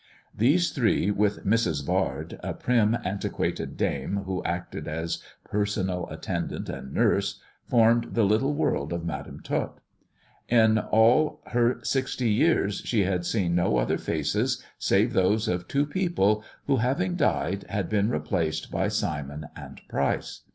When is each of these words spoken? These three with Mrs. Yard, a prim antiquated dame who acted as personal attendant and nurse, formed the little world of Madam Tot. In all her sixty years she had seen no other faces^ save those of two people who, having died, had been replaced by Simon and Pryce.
These 0.35 0.71
three 0.71 1.11
with 1.11 1.45
Mrs. 1.45 1.87
Yard, 1.87 2.39
a 2.41 2.55
prim 2.55 2.97
antiquated 3.05 3.77
dame 3.77 4.23
who 4.25 4.43
acted 4.43 4.87
as 4.87 5.21
personal 5.43 6.07
attendant 6.09 6.69
and 6.69 6.91
nurse, 6.91 7.39
formed 7.69 8.15
the 8.15 8.23
little 8.23 8.55
world 8.55 8.93
of 8.93 9.05
Madam 9.05 9.41
Tot. 9.41 9.79
In 10.49 10.79
all 10.79 11.39
her 11.49 11.79
sixty 11.83 12.31
years 12.31 12.77
she 12.83 13.03
had 13.03 13.27
seen 13.27 13.53
no 13.53 13.77
other 13.77 13.97
faces^ 13.97 14.63
save 14.79 15.13
those 15.13 15.47
of 15.47 15.67
two 15.67 15.85
people 15.85 16.43
who, 16.65 16.77
having 16.77 17.15
died, 17.15 17.65
had 17.69 17.87
been 17.87 18.09
replaced 18.09 18.71
by 18.71 18.87
Simon 18.87 19.49
and 19.55 19.81
Pryce. 19.87 20.41